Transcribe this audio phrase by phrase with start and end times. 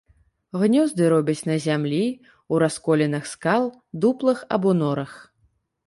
[0.61, 2.01] Гнёзды робяць на зямлі,
[2.55, 3.71] у расколінах скал,
[4.07, 5.13] дуплах або норах.